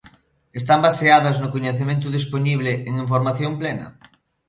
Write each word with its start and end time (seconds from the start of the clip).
¿Están 0.59 0.79
baseadas 0.87 1.35
no 1.41 1.51
coñecemento 1.55 2.07
dispoñible, 2.17 2.71
en 2.89 2.93
información 3.03 3.51
plena? 3.61 3.87